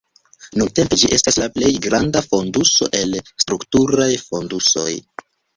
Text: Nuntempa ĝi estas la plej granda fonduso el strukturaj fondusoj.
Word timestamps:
Nuntempa 0.59 0.97
ĝi 1.01 1.09
estas 1.17 1.37
la 1.41 1.49
plej 1.57 1.69
granda 1.87 2.25
fonduso 2.29 2.89
el 3.03 3.15
strukturaj 3.45 4.11
fondusoj. 4.27 4.91